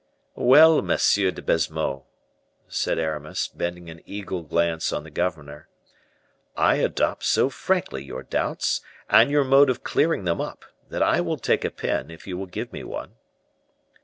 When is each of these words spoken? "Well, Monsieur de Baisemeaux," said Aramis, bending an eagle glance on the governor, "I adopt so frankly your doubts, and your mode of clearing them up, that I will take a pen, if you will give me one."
"Well, 0.33 0.81
Monsieur 0.81 1.29
de 1.29 1.43
Baisemeaux," 1.43 2.07
said 2.67 2.97
Aramis, 2.97 3.49
bending 3.49 3.87
an 3.91 4.01
eagle 4.07 4.41
glance 4.41 4.91
on 4.91 5.03
the 5.03 5.11
governor, 5.11 5.67
"I 6.57 6.77
adopt 6.77 7.23
so 7.23 7.51
frankly 7.51 8.03
your 8.03 8.23
doubts, 8.23 8.81
and 9.11 9.29
your 9.29 9.43
mode 9.43 9.69
of 9.69 9.83
clearing 9.83 10.23
them 10.23 10.41
up, 10.41 10.65
that 10.89 11.03
I 11.03 11.21
will 11.21 11.37
take 11.37 11.63
a 11.63 11.69
pen, 11.69 12.09
if 12.09 12.25
you 12.25 12.35
will 12.35 12.47
give 12.47 12.73
me 12.73 12.83
one." 12.83 13.13